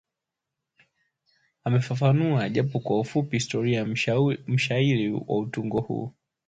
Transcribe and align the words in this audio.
amefafanua 1.63 2.49
japo 2.49 2.79
kwa 2.79 3.01
kifupi 3.01 3.35
historia 3.35 3.77
ya 3.79 3.85
mshairi 4.47 5.11
wa 5.11 5.39
utungo 5.39 5.81
huu 5.81 6.13